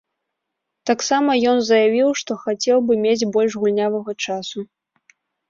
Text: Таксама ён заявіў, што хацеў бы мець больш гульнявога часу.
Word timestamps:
Таксама 0.89 1.35
ён 1.51 1.57
заявіў, 1.67 2.07
што 2.23 2.39
хацеў 2.47 2.77
бы 2.89 2.93
мець 3.05 3.29
больш 3.37 3.51
гульнявога 3.67 4.11
часу. 4.27 4.67